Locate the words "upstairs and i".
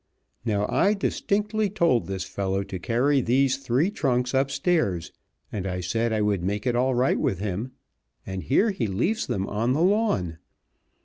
4.33-5.79